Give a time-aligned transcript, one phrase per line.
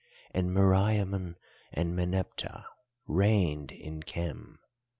[0.31, 1.35] And Meriamun
[1.71, 2.65] and Meneptah
[3.05, 4.57] reigned in Khem.